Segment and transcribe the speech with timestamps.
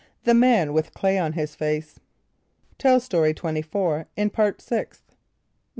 [0.23, 1.99] The Man with Clay on his Face.
[2.79, 5.13] (Tell Story 24 in Part Sixth.)